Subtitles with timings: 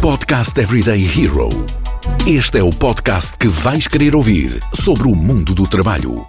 [0.00, 1.50] Podcast Everyday Hero.
[2.26, 6.26] Este é o podcast que vais querer ouvir sobre o mundo do trabalho.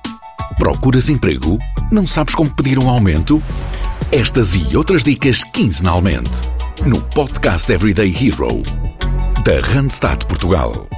[0.58, 1.58] Procuras emprego?
[1.90, 3.42] Não sabes como pedir um aumento?
[4.12, 6.42] Estas e outras dicas quinzenalmente
[6.86, 8.62] no Podcast Everyday Hero
[9.46, 10.90] da Randstad Portugal.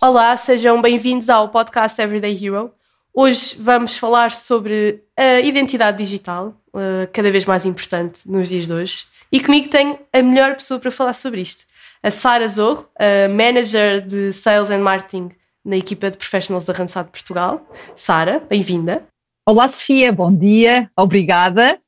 [0.00, 2.72] Olá, sejam bem-vindos ao podcast Everyday Hero.
[3.14, 8.72] Hoje vamos falar sobre a identidade digital, uh, cada vez mais importante nos dias de
[8.72, 9.11] hoje.
[9.32, 11.64] E comigo tenho a melhor pessoa para falar sobre isto,
[12.02, 15.30] a Sara Zorro, a Manager de Sales and Marketing
[15.64, 17.66] na equipa de Professionals da Randstad Portugal.
[17.96, 19.06] Sara, bem-vinda.
[19.46, 21.80] Olá, Sofia, bom dia, obrigada.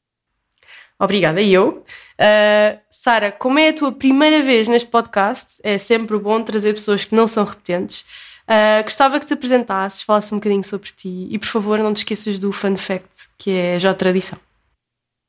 [0.98, 1.84] Obrigada, eu.
[2.14, 7.04] Uh, Sara, como é a tua primeira vez neste podcast, é sempre bom trazer pessoas
[7.04, 8.06] que não são repetentes.
[8.48, 11.98] Uh, gostava que te apresentasses, falasses um bocadinho sobre ti e, por favor, não te
[11.98, 14.38] esqueças do fun fact, que é já tradição.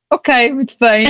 [0.08, 1.08] Ok, muito bem.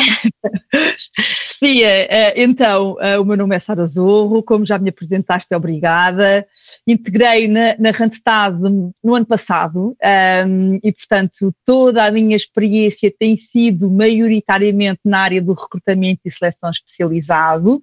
[0.99, 6.47] Sofia, eh, então, eh, o meu nome é Sara Zorro, como já me apresentaste, obrigada.
[6.87, 13.13] Integrei na, na Randstad no ano passado um, ehm, e, portanto, toda a minha experiência
[13.19, 17.83] tem sido maioritariamente na área do recrutamento e seleção especializado.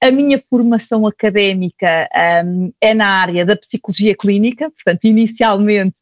[0.00, 2.08] A minha formação académica
[2.44, 5.96] um, é na área da psicologia clínica, portanto, inicialmente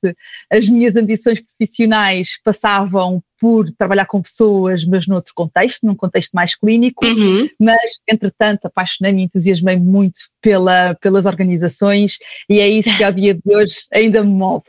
[0.53, 6.55] as minhas ambições profissionais passavam por trabalhar com pessoas, mas noutro contexto, num contexto mais
[6.55, 7.49] clínico, uhum.
[7.59, 13.35] mas entretanto apaixonei-me e entusiasmei muito pela, pelas organizações e é isso que ao dia
[13.35, 14.65] de hoje ainda me move.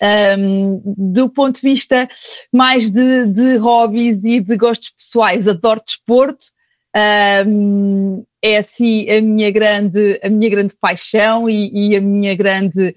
[0.00, 2.08] Um, do ponto de vista
[2.52, 6.46] mais de, de hobbies e de gostos pessoais, adoro desporto,
[7.46, 12.94] um, é assim a minha grande, a minha grande paixão e, e, a minha grande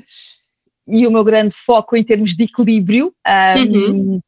[0.87, 3.13] e o meu grande foco em termos de equilíbrio.
[3.27, 4.19] Um, uhum.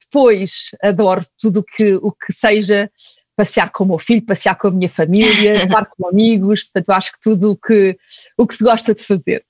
[0.00, 2.90] Depois adoro tudo que, o que seja
[3.36, 7.12] passear com o meu filho, passear com a minha família, estar com amigos, portanto acho
[7.12, 7.98] que tudo o que,
[8.38, 9.44] o que se gosta de fazer.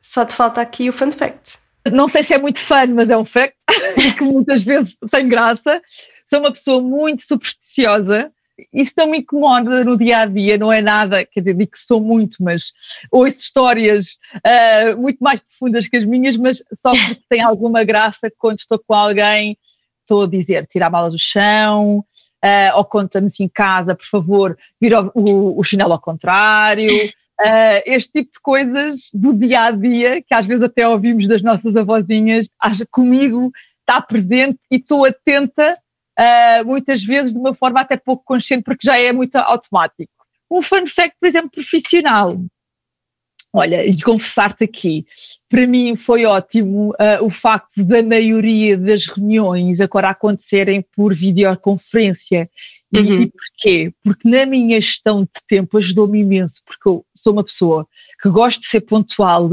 [0.00, 1.58] Só te falta aqui o fun fact.
[1.90, 3.56] Não sei se é muito fun, mas é um fact
[4.18, 5.80] que muitas vezes tem graça.
[6.26, 8.32] Sou uma pessoa muito supersticiosa
[8.72, 11.78] isso não me incomoda no dia a dia, não é nada, quer dizer, digo que
[11.78, 12.72] sou muito, mas
[13.10, 18.32] ouço histórias uh, muito mais profundas que as minhas, mas só porque tem alguma graça
[18.38, 19.56] quando estou com alguém,
[20.00, 24.58] estou a dizer, tirar a mala do chão, uh, ou conta-me em casa, por favor,
[24.80, 26.88] vira o, o, o chinelo ao contrário.
[27.40, 31.42] Uh, este tipo de coisas do dia a dia, que às vezes até ouvimos das
[31.42, 32.48] nossas avózinhas,
[32.90, 33.50] comigo
[33.80, 35.76] está presente e estou atenta
[36.18, 40.12] uh, muitas vezes de uma forma até pouco consciente, porque já é muito automático.
[40.50, 42.38] Um fun fact, por exemplo, profissional.
[43.54, 45.04] Olha, e confessar-te aqui,
[45.46, 52.48] para mim foi ótimo uh, o facto da maioria das reuniões agora acontecerem por videoconferência.
[52.94, 53.22] Uhum.
[53.22, 53.92] E, porquê?
[54.02, 57.86] Porque na minha gestão de tempo ajudou-me imenso, porque eu sou uma pessoa
[58.22, 59.50] que gosto de ser pontual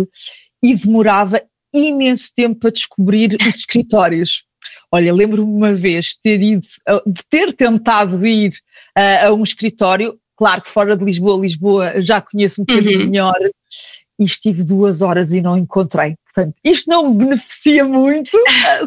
[0.64, 1.42] e demorava
[1.74, 4.46] imenso tempo a descobrir os escritórios.
[4.92, 6.68] Olha, lembro-me uma vez ter ido,
[7.06, 8.52] de ter tentado ir
[8.98, 13.06] uh, a um escritório, claro que fora de Lisboa, Lisboa já conheço um bocadinho uhum.
[13.08, 13.36] melhor,
[14.20, 16.16] e estive duas horas e não encontrei.
[16.26, 18.38] Portanto, isto não me beneficia muito,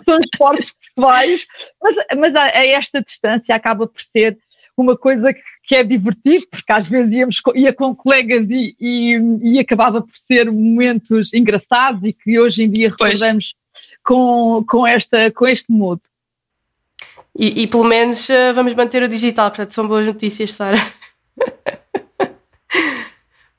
[0.05, 1.47] são esforços pessoais,
[1.83, 4.39] mas, mas a, a, esta distância acaba por ser
[4.77, 9.17] uma coisa que, que é divertido, porque às vezes íamos, ia com colegas e, e,
[9.43, 13.55] e, acabava por ser momentos engraçados e que hoje em dia recordamos
[14.03, 16.01] com, com, esta, com este mood.
[17.39, 20.77] E, e pelo menos uh, vamos manter o digital, portanto são boas notícias, Sara.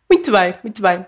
[0.09, 1.05] muito bem, muito bem.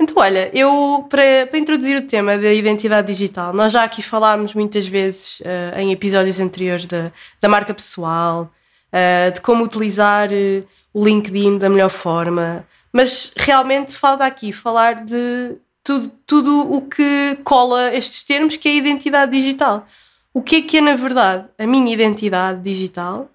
[0.00, 4.54] Então, olha, eu para, para, introduzir o tema da identidade digital, nós já aqui falámos
[4.54, 7.10] muitas vezes uh, em episódios anteriores da,
[7.40, 8.48] da marca pessoal,
[8.92, 10.64] uh, de como utilizar uh,
[10.94, 15.56] o LinkedIn da melhor forma, mas realmente falta aqui falar de
[15.88, 19.86] tudo, tudo o que cola estes termos, que é a identidade digital.
[20.34, 23.30] O que é que é, na verdade, a minha identidade digital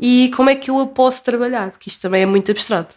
[0.00, 1.70] e como é que eu a posso trabalhar?
[1.70, 2.96] Porque isto também é muito abstrato.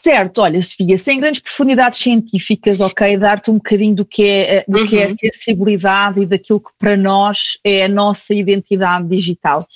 [0.00, 4.78] Certo, olha, Sofia, sem grandes profundidades científicas, ok, dar-te um bocadinho do que, é, do
[4.78, 4.86] uhum.
[4.86, 5.16] que é a uhum.
[5.16, 9.66] sensibilidade e daquilo que para nós é a nossa identidade digital.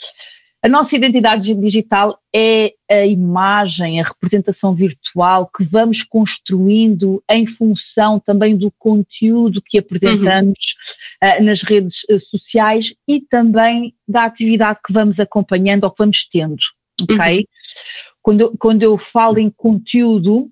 [0.65, 8.21] A nossa identidade digital é a imagem, a representação virtual que vamos construindo em função
[8.21, 10.77] também do conteúdo que apresentamos
[11.21, 11.29] uhum.
[11.29, 16.25] uh, nas redes uh, sociais e também da atividade que vamos acompanhando ou que vamos
[16.29, 16.63] tendo,
[17.01, 17.39] ok?
[17.39, 17.45] Uhum.
[18.23, 20.49] Quando, quando eu falo em conteúdo,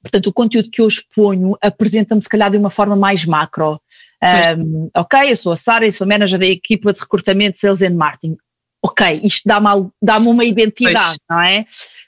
[0.00, 3.78] portanto, o conteúdo que eu exponho apresenta-me se calhar de uma forma mais macro.
[4.58, 7.82] Um, ok, eu sou a Sara e sou a manager da equipa de recrutamento, sales
[7.82, 8.38] and marketing
[8.82, 11.38] ok, isto dá-me dá uma identidade, pois.
[11.38, 11.66] não é?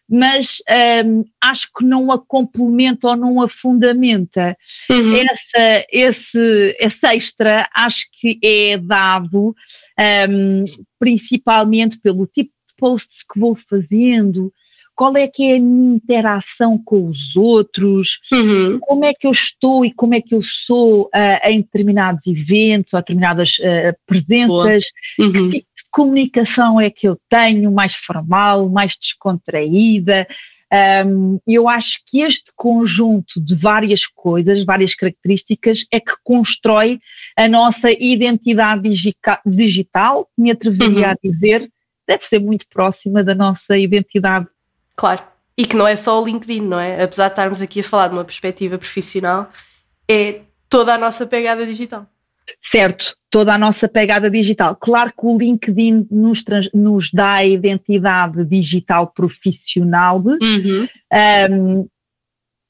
[0.08, 0.58] Mas
[1.06, 4.56] um, acho que não a complementa ou não a fundamenta.
[4.90, 5.16] Uhum.
[5.16, 9.54] Essa, esse, esse extra acho que é dado
[10.28, 10.64] um,
[10.98, 14.52] principalmente pelo tipo de posts que vou fazendo,
[14.94, 18.78] qual é que é a minha interação com os outros, uhum.
[18.80, 22.92] como é que eu estou e como é que eu sou uh, em determinados eventos
[22.92, 25.32] ou determinadas uh, presenças, uhum.
[25.32, 30.26] que tipo comunicação é que eu tenho, mais formal, mais descontraída.
[31.06, 36.98] Um, eu acho que este conjunto de várias coisas, várias características, é que constrói
[37.36, 38.88] a nossa identidade
[39.44, 41.12] digital, me atreveria uhum.
[41.12, 41.70] a dizer,
[42.08, 44.48] deve ser muito próxima da nossa identidade
[44.96, 45.22] Claro.
[45.56, 47.02] E que não é só o LinkedIn, não é?
[47.02, 49.50] Apesar de estarmos aqui a falar de uma perspectiva profissional,
[50.08, 52.06] é toda a nossa pegada digital.
[52.60, 54.76] Certo, toda a nossa pegada digital.
[54.76, 60.88] Claro que o LinkedIn nos, trans, nos dá a identidade digital profissional, uhum.
[61.50, 61.88] um,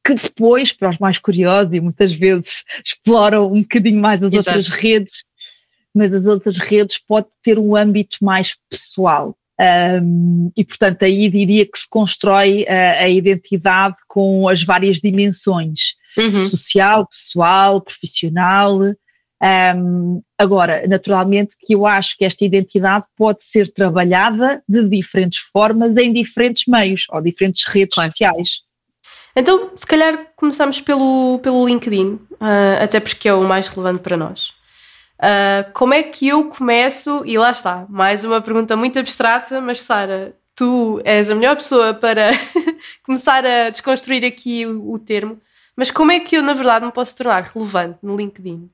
[0.04, 4.58] que depois, para os mais curiosos, e muitas vezes exploram um bocadinho mais as Exato.
[4.58, 5.24] outras redes,
[5.94, 9.36] mas as outras redes pode ter um âmbito mais pessoal.
[9.60, 15.94] Um, e, portanto, aí diria que se constrói a, a identidade com as várias dimensões:
[16.16, 16.42] uhum.
[16.44, 18.80] social, pessoal, profissional.
[19.42, 25.96] Um, agora, naturalmente, que eu acho que esta identidade pode ser trabalhada de diferentes formas
[25.96, 28.10] em diferentes meios ou diferentes redes claro.
[28.10, 28.60] sociais.
[29.34, 34.16] Então, se calhar começamos pelo, pelo LinkedIn, uh, até porque é o mais relevante para
[34.16, 34.50] nós.
[35.18, 37.22] Uh, como é que eu começo?
[37.24, 41.94] E lá está, mais uma pergunta muito abstrata, mas Sara, tu és a melhor pessoa
[41.94, 42.30] para
[43.04, 45.40] começar a desconstruir aqui o, o, termo.
[45.74, 48.70] Mas como é que eu, na verdade, me posso tornar relevante no LinkedIn?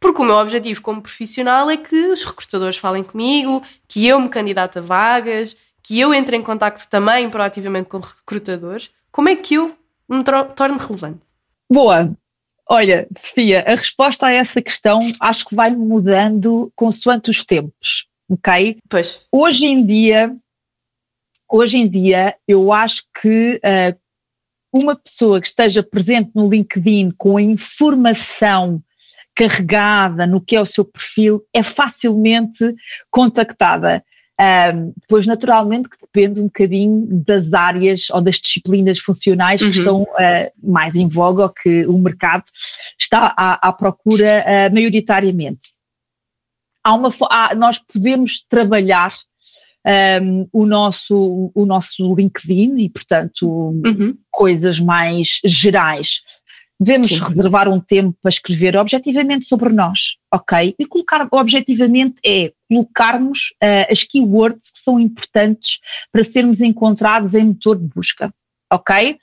[0.00, 4.28] Porque o meu objetivo como profissional é que os recrutadores falem comigo, que eu me
[4.28, 8.90] candidate a vagas, que eu entre em contato também proativamente com recrutadores.
[9.10, 9.76] Como é que eu
[10.08, 11.26] me torno relevante?
[11.70, 12.16] Boa,
[12.70, 18.76] Olha, Sofia, a resposta a essa questão acho que vai mudando consoante os tempos, ok?
[18.86, 19.26] Pois.
[19.32, 20.36] Hoje em dia,
[21.50, 23.98] hoje em dia, eu acho que uh,
[24.70, 28.82] uma pessoa que esteja presente no LinkedIn com a informação
[29.38, 32.74] carregada no que é o seu perfil é facilmente
[33.08, 34.04] contactada.
[34.40, 39.70] Um, depois, naturalmente, que depende um bocadinho das áreas ou das disciplinas funcionais uhum.
[39.70, 42.44] que estão uh, mais em voga ou que o mercado
[42.98, 45.70] está à, à procura uh, maioritariamente.
[46.84, 49.12] Há uma, há, nós podemos trabalhar
[50.22, 54.16] um, o, nosso, o nosso LinkedIn e, portanto, uhum.
[54.30, 56.22] coisas mais gerais
[56.80, 57.18] Devemos Sim.
[57.18, 60.74] reservar um tempo para escrever objetivamente sobre nós, ok?
[60.78, 65.80] E colocar objetivamente é colocarmos uh, as keywords que são importantes
[66.12, 68.32] para sermos encontrados em motor de busca,
[68.72, 69.18] ok?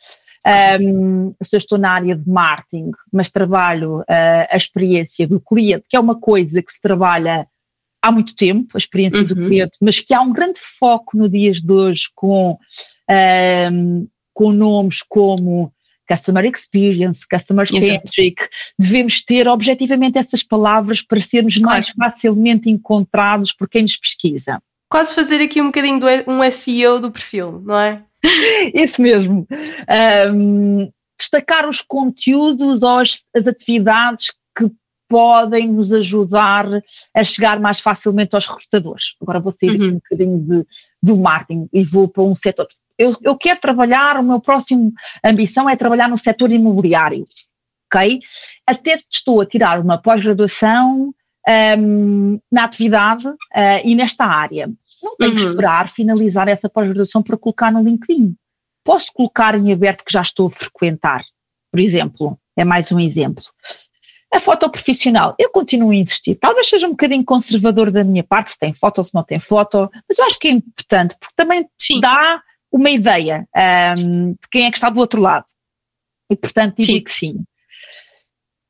[0.80, 4.06] Um, se eu estou na área de marketing, mas trabalho uh,
[4.52, 7.48] a experiência do cliente, que é uma coisa que se trabalha
[8.02, 9.28] há muito tempo, a experiência uhum.
[9.28, 12.60] do cliente, mas que há um grande foco no dias de hoje com,
[13.72, 15.74] um, com nomes como
[16.08, 18.56] customer experience, customer centric, Exato.
[18.78, 21.70] devemos ter objetivamente essas palavras para sermos claro.
[21.70, 24.62] mais facilmente encontrados por quem nos pesquisa.
[24.90, 28.04] Quase fazer aqui um bocadinho do um SEO do perfil, não é?
[28.74, 29.48] Isso mesmo.
[30.32, 34.70] Um, destacar os conteúdos ou as, as atividades que
[35.08, 36.66] podem nos ajudar
[37.16, 39.16] a chegar mais facilmente aos recrutadores.
[39.22, 39.76] Agora vou sair uhum.
[39.76, 40.68] aqui um bocadinho de,
[41.02, 45.70] do marketing e vou para um setor eu, eu quero trabalhar, o meu próximo ambição
[45.70, 47.26] é trabalhar no setor imobiliário,
[47.92, 48.20] ok?
[48.66, 51.14] Até estou a tirar uma pós-graduação
[51.78, 53.36] um, na atividade uh,
[53.84, 54.72] e nesta área.
[55.04, 55.38] Não tenho uhum.
[55.38, 58.36] que esperar finalizar essa pós-graduação para colocar no LinkedIn.
[58.84, 61.24] Posso colocar em aberto que já estou a frequentar,
[61.72, 63.44] por exemplo, é mais um exemplo.
[64.34, 66.36] A foto profissional, eu continuo a insistir.
[66.36, 69.40] Talvez seja um bocadinho conservador da minha parte, se tem foto ou se não tem
[69.40, 72.00] foto, mas eu acho que é importante, porque também Sim.
[72.00, 72.42] dá
[72.76, 73.48] uma ideia
[73.98, 75.46] um, de quem é que está do outro lado.
[76.30, 77.04] E, portanto, diria sim.
[77.04, 77.46] que sim.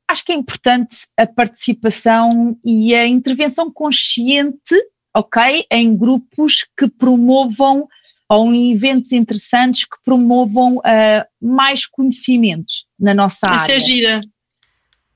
[0.06, 4.76] Acho que é importante a participação e a intervenção consciente,
[5.12, 7.88] ok, em grupos que promovam
[8.28, 13.56] ou em eventos interessantes que promovam uh, mais conhecimento na nossa área.
[13.56, 14.20] Essa é gira.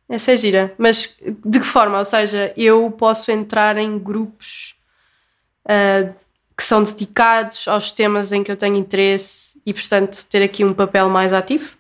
[0.09, 0.75] Essa é gira.
[0.76, 1.99] Mas de que forma?
[1.99, 4.75] Ou seja, eu posso entrar em grupos
[5.64, 6.12] uh,
[6.61, 10.75] que são dedicados aos temas em que eu tenho interesse e, portanto, ter aqui um
[10.75, 11.71] papel mais ativo?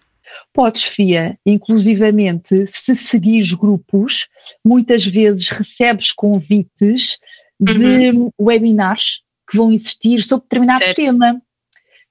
[0.54, 4.26] Podes, Fia, inclusivamente, se seguires grupos,
[4.64, 7.18] muitas vezes recebes convites
[7.60, 8.30] de uhum.
[8.40, 9.20] webinars
[9.50, 10.96] que vão existir sobre determinado certo.
[10.96, 11.42] tema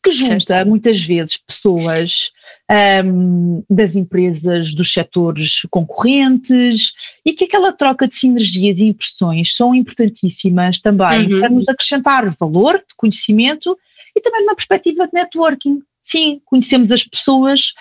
[0.03, 0.67] que junta certo.
[0.67, 2.31] muitas vezes pessoas
[3.03, 6.93] um, das empresas dos setores concorrentes
[7.25, 11.39] e que aquela troca de sinergias e impressões são importantíssimas também uhum.
[11.39, 13.77] para nos acrescentar valor de conhecimento
[14.15, 15.81] e também uma perspectiva de networking.
[16.01, 17.73] Sim, conhecemos as pessoas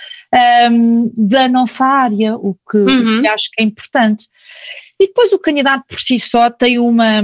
[0.70, 3.18] um, da nossa área, o que, uhum.
[3.18, 4.26] o que acho que é importante.
[5.00, 7.22] E depois o candidato por si só tem uma,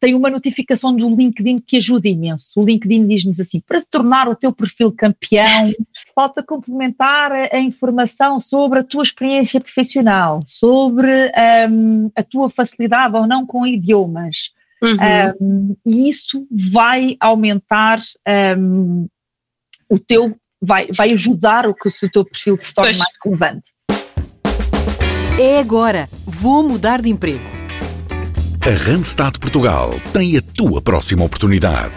[0.00, 2.52] tem uma notificação do LinkedIn que ajuda imenso.
[2.56, 5.72] O LinkedIn diz-nos assim: para se tornar o teu perfil campeão,
[6.16, 11.30] falta complementar a, a informação sobre a tua experiência profissional, sobre
[11.70, 14.52] um, a tua facilidade ou não com idiomas.
[14.82, 14.96] Uhum.
[15.40, 18.00] Um, e isso vai aumentar
[18.56, 19.06] um,
[19.90, 22.98] o teu, vai, vai ajudar o que o teu perfil se torne pois.
[22.98, 23.70] mais relevante.
[25.38, 27.59] É agora, vou mudar de emprego
[28.62, 31.94] a Randstad Portugal tem a tua próxima oportunidade.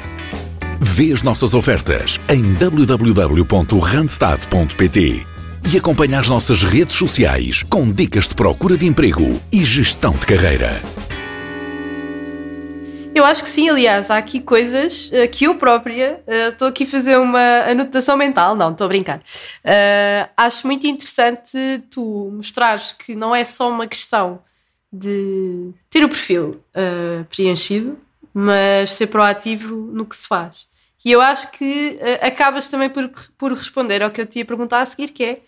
[0.79, 5.27] Vê as nossas ofertas em www.randstad.pt
[5.71, 10.25] e acompanha as nossas redes sociais com dicas de procura de emprego e gestão de
[10.25, 10.81] carreira.
[13.13, 16.85] Eu acho que sim, aliás, há aqui coisas uh, que eu própria estou uh, aqui
[16.85, 19.17] a fazer uma anotação mental, não, estou a brincar.
[19.17, 24.39] Uh, acho muito interessante tu mostrares que não é só uma questão
[24.93, 27.97] de ter o perfil uh, preenchido,
[28.31, 30.67] mas ser proativo no que se faz.
[31.03, 34.45] E eu acho que uh, acabas também por, por responder ao que eu te ia
[34.45, 35.41] perguntar a seguir, que é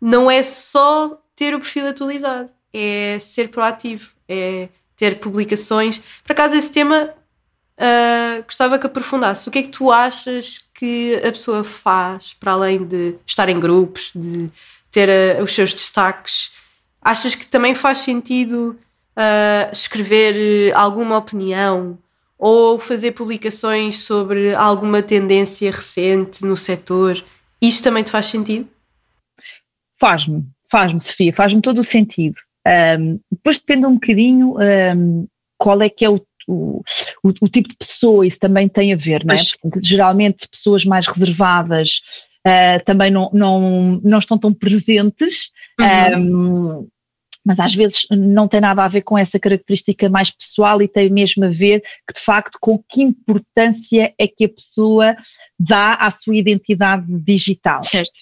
[0.00, 6.00] não é só ter o perfil atualizado, é ser proativo, é ter publicações.
[6.22, 7.14] Por acaso, esse tema
[7.78, 9.48] uh, gostava que aprofundasse.
[9.48, 13.58] O que é que tu achas que a pessoa faz para além de estar em
[13.58, 14.50] grupos, de
[14.90, 16.52] ter uh, os seus destaques?
[17.00, 18.78] Achas que também faz sentido
[19.16, 21.98] uh, escrever alguma opinião
[22.38, 27.22] ou fazer publicações sobre alguma tendência recente no setor?
[27.60, 28.68] Isto também te faz sentido?
[29.98, 32.36] Faz-me, faz-me, Sofia, faz-me todo o sentido.
[32.66, 34.56] Um, depois depende um bocadinho
[34.96, 35.26] um,
[35.56, 36.82] qual é que é o, o,
[37.22, 39.38] o, tipo de pessoa, isso também tem a ver, não é?
[39.60, 42.00] Porque, geralmente pessoas mais reservadas
[42.46, 45.50] uh, também não, não, não estão tão presentes.
[45.80, 46.78] Uhum.
[46.80, 46.88] Um,
[47.44, 51.08] mas às vezes não tem nada a ver com essa característica mais pessoal e tem
[51.08, 55.16] mesmo a ver que de facto com que importância é que a pessoa
[55.58, 57.82] dá à sua identidade digital.
[57.84, 58.20] Certo.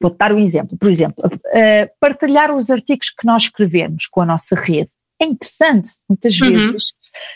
[0.00, 0.76] Vou dar um exemplo.
[0.78, 4.90] Por exemplo, uh, partilhar os artigos que nós escrevemos com a nossa rede.
[5.20, 5.90] É interessante.
[6.08, 6.50] Muitas uhum.
[6.50, 6.92] vezes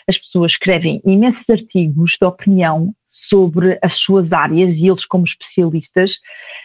[0.07, 6.19] as pessoas escrevem imensos artigos de opinião sobre as suas áreas e eles como especialistas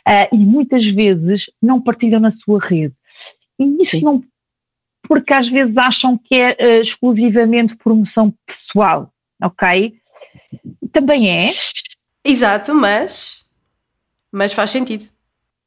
[0.06, 2.94] uh, e muitas vezes não partilham na sua rede.
[3.58, 4.02] E isso Sim.
[4.02, 4.22] não
[5.08, 9.94] porque às vezes acham que é uh, exclusivamente promoção pessoal, ok?
[10.92, 11.50] Também é.
[12.24, 13.44] Exato, mas,
[14.30, 15.04] mas faz sentido.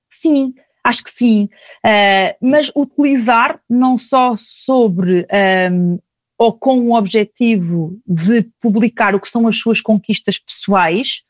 [0.10, 1.50] Sim, acho que sim.
[1.86, 6.00] Uh, mas utilizar não só sobre um, ehm,
[6.38, 11.22] ou com o objetivo de publicar o que são as suas conquistas pessoais,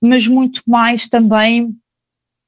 [0.00, 1.74] mas muito mais também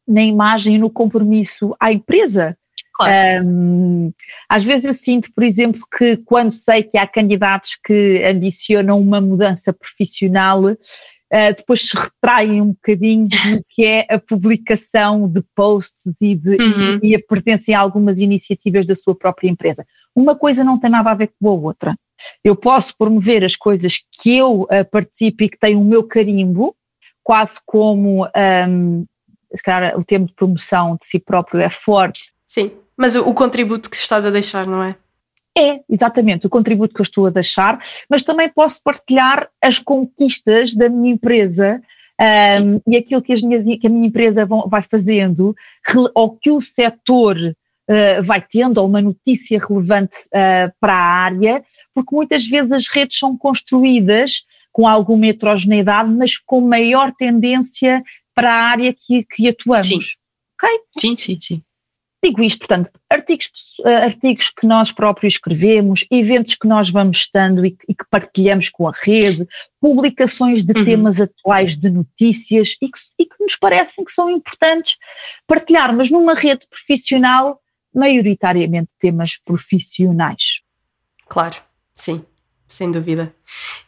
[0.07, 2.57] na imagem e no compromisso à empresa.
[2.95, 3.47] Claro.
[3.47, 4.13] Um,
[4.49, 9.21] às vezes eu sinto, por exemplo, que quando sei que há candidatos que ambicionam uma
[9.21, 10.77] mudança profissional, uh,
[11.57, 17.01] depois se retraem um bocadinho do que é a publicação de posts e, de, uhum.
[17.03, 19.87] e, e a presença em algumas iniciativas da sua própria empresa.
[20.15, 21.97] Uma coisa não tem nada a ver com a outra.
[22.45, 26.75] Eu posso promover as coisas que eu uh, participo e que têm o meu carimbo,
[27.23, 29.05] quase como um,
[29.55, 32.23] se calhar o termo de promoção de si próprio é forte.
[32.47, 32.73] Sim.
[32.97, 34.97] Mas o contributo que estás a deixar, não é?
[35.57, 37.79] É, exatamente, o contributo que eu estou a deixar,
[38.09, 41.83] mas também posso partilhar as conquistas da minha empresa
[42.63, 45.55] um, e aquilo que, as minhas, que a minha empresa vão, vai fazendo,
[46.15, 47.37] ou que o setor
[47.91, 52.89] uh, vai tendo, ou uma notícia relevante uh, para a área, porque muitas vezes as
[52.89, 58.03] redes são construídas com alguma heterogeneidade, mas com maior tendência
[58.35, 59.87] para a área que, que atuamos.
[59.87, 59.99] Sim.
[60.55, 60.81] Ok?
[60.99, 61.63] Sim, sim, sim.
[62.25, 63.51] Digo isto, portanto, artigos,
[63.85, 68.69] eh, artigos que nós próprios escrevemos, eventos que nós vamos estando e, e que partilhamos
[68.71, 69.45] com a rede,
[69.81, 70.85] publicações de uhum.
[70.85, 74.99] temas atuais de notícias e que, e que nos parecem que são importantes
[75.49, 77.61] partilhar, mas numa rede profissional,
[77.95, 80.63] maioritariamente temas profissionais.
[81.29, 81.57] Claro,
[81.95, 82.25] sim,
[82.69, 83.35] sem dúvida.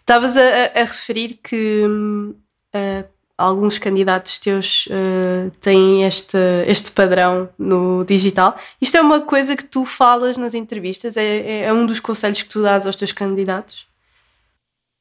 [0.00, 8.04] Estavas a, a, referir que uh, alguns candidatos teus uh, têm este, este padrão no
[8.04, 8.56] digital.
[8.80, 11.16] Isto é uma coisa que tu falas nas entrevistas?
[11.16, 13.86] É, é, é, um dos conselhos que tu dás aos teus candidatos?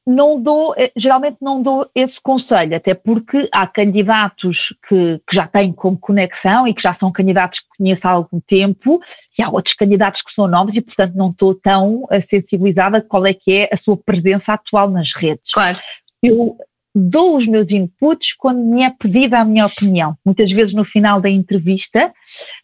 [0.06, 5.46] Não dou, eh, geralmente não dou esse conselho, até porque há candidatos que, que, já
[5.46, 9.00] têm como conexão e que já são candidatos que conheço há algum tempo,
[9.38, 13.24] e há outros candidatos que são novos e, portanto, não estou tão eh, sensibilizada qual
[13.26, 15.52] é que é a sua presença atual nas redes.
[15.52, 15.78] Claro.
[16.22, 16.56] Eu
[16.94, 20.16] dou os meus inputs quando me é pedida a minha opinião.
[20.24, 22.12] Muitas vezes no final da entrevista,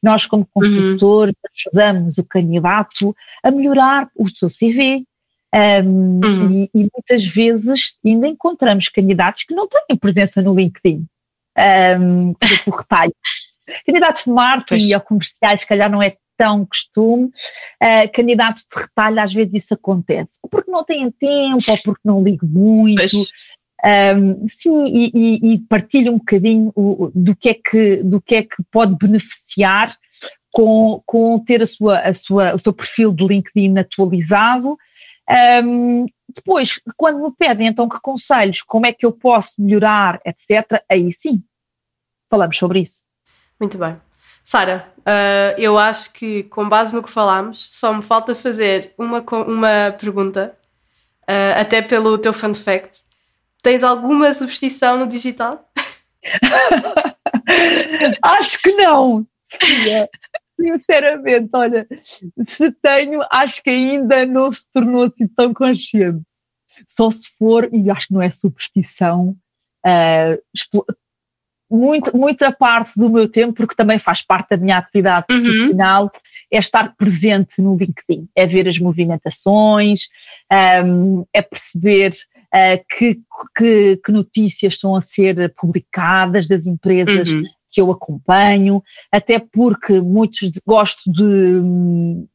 [0.03, 1.51] nós como consultores uhum.
[1.57, 5.05] ajudamos o candidato a melhorar o seu CV,
[5.55, 6.51] um, uhum.
[6.51, 11.07] e, e, muitas vezes ainda encontramos candidatos que não têm presença no LinkedIn,
[11.99, 13.15] um, por retalho.
[13.87, 14.93] candidatos de marketing pois.
[14.93, 19.75] ou comerciais, se calhar não é tão costume, uh, candidatos de retalho, às vezes isso
[19.75, 23.17] acontece, ou porque não têm tempo, ou porque não ligam muito.
[23.83, 28.35] Um, sim, e, e, e partilho um bocadinho o, do, que é que, do que
[28.35, 29.97] é que pode beneficiar
[30.53, 34.77] com, com ter a sua, a sua, o seu perfil de LinkedIn atualizado
[35.65, 40.83] um, depois, quando me pedem então que conselhos, como é que eu posso melhorar, etc.,
[40.89, 41.43] aí sim,
[42.29, 43.03] falamos sobre isso.
[43.59, 44.01] Muito bem.
[44.45, 49.25] Sara, uh, eu acho que com base no que falámos, só me falta fazer uma,
[49.47, 50.57] uma pergunta,
[51.23, 53.03] uh, até pelo teu fun fact.
[53.63, 55.71] Tens alguma substituição no digital?
[58.23, 59.27] acho que não
[60.61, 61.87] sinceramente, olha,
[62.47, 66.23] se tenho, acho que ainda não se tornou assim tão consciente.
[66.87, 69.37] Só se for, e acho que não é superstição,
[69.87, 70.85] uh,
[71.71, 75.43] muito, muita parte do meu tempo, porque também faz parte da minha atividade uhum.
[75.43, 76.13] profissional,
[76.51, 80.09] é estar presente no LinkedIn, é ver as movimentações,
[80.85, 83.21] um, é perceber uh, que,
[83.57, 90.01] que, que, notícias estão a ser publicadas das empresas uhum que eu acompanho, até porque
[90.01, 91.61] muitos gosto de,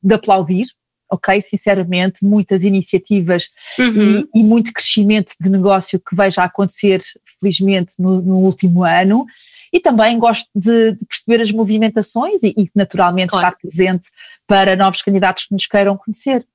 [0.01, 0.67] de aplaudir,
[1.09, 1.41] ok?
[1.41, 4.27] Sinceramente, muitas iniciativas uhum.
[4.33, 7.01] e, e, muito crescimento de negócio que vejo acontecer,
[7.39, 9.25] felizmente, no, no último ano.
[9.71, 13.47] E também gosto de, de perceber as movimentações e, e naturalmente, claro.
[13.47, 14.09] estar presente
[14.47, 16.45] para novos candidatos que nos queiram conhecer.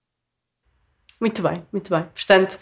[1.20, 2.04] Muito bem, muito bem.
[2.14, 2.58] Portanto,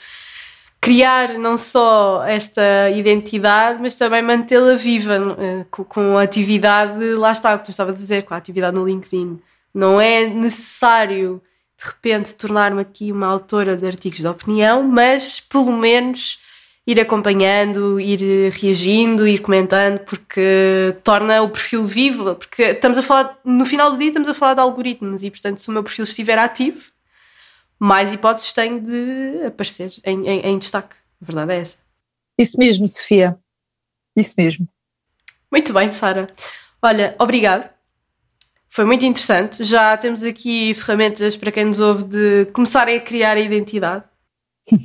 [0.81, 7.55] criar não só esta identidade, mas também mantê-la viva eh, com, a atividade, lá está
[7.55, 9.41] o que tu estavas a dizer, com a atividade no LinkedIn.
[9.75, 11.43] Não é necessário,
[11.77, 16.41] de repente, tornar-me aqui uma autora de artigos de opinião, mas pelo menos
[16.87, 23.38] ir acompanhando, ir reagindo, ir comentando, porque torna o perfil vivo, porque estamos a falar,
[23.45, 26.05] no final do dia estamos a falar de algoritmos e, portanto, se o meu perfil
[26.05, 26.81] estiver ativo,
[27.79, 30.97] mais hipóteses tenho de aparecer em, em, em destaque.
[31.21, 31.79] A verdade é essa.
[32.38, 33.38] Isso mesmo, Sofia.
[34.17, 34.69] Isso mesmo.
[35.51, 36.27] Muito bem, Sara.
[36.83, 37.69] Olha, obrigado.
[38.69, 39.64] Foi muito interessante.
[39.64, 44.05] Já temos aqui ferramentas para quem nos ouve de começarem a criar a identidade.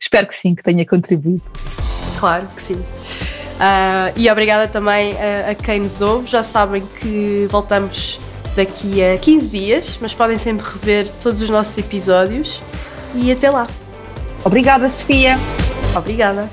[0.00, 1.42] Espero que sim, que tenha contribuído.
[2.18, 2.74] Claro que sim.
[2.74, 6.26] Uh, e obrigada também a, a quem nos ouve.
[6.26, 8.18] Já sabem que voltamos
[8.54, 12.62] daqui a 15 dias, mas podem sempre rever todos os nossos episódios
[13.14, 13.66] e até lá.
[14.44, 15.36] Obrigada, Sofia.
[15.96, 16.48] Obrigada.